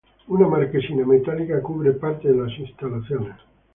[0.35, 3.35] Una marquesina metálica cubre parte de las instalaciones.